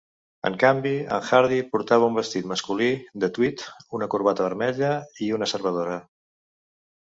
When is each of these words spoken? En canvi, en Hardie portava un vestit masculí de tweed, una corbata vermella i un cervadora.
En 0.49 0.53
canvi, 0.61 0.93
en 1.17 1.27
Hardie 1.27 1.65
portava 1.73 2.07
un 2.13 2.17
vestit 2.21 2.49
masculí 2.53 2.89
de 3.25 3.31
tweed, 3.37 3.67
una 4.01 4.11
corbata 4.17 4.47
vermella 4.51 4.93
i 5.29 5.33
un 5.41 5.49
cervadora. 5.57 6.03